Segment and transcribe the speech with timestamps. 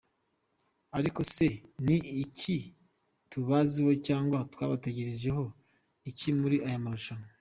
[0.97, 1.47] Ariko se
[1.85, 2.57] ni iki
[3.31, 5.45] tubaziho cyangwa twabategerezaho
[6.09, 7.27] iki muri aya marushanwa?.